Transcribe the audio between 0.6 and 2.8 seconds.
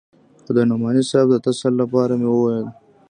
نعماني صاحب د تسل لپاره مې وويل.